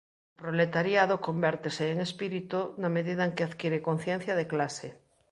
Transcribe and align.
O 0.33 0.35
proletariado 0.41 1.15
convértese 1.27 1.85
en 1.93 1.97
Espírito 2.07 2.59
na 2.81 2.89
medida 2.97 3.23
en 3.27 3.33
que 3.35 3.45
adquire 3.49 3.85
conciencia 3.89 4.33
de 4.39 4.45
clase. 4.53 4.87